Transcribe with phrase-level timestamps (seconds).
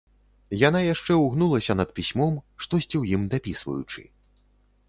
[0.67, 2.33] Яна яшчэ ўгнулася над пісьмом,
[2.65, 4.01] штосьці ў ім дапісваючы.